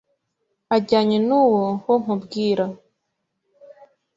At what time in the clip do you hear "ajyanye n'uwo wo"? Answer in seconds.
0.75-1.93